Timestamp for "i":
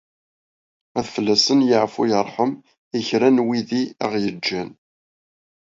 2.97-2.99, 3.81-3.83